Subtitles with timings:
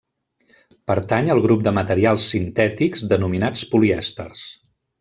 [0.91, 4.43] Pertany al grup de materials sintètics denominats polièsters.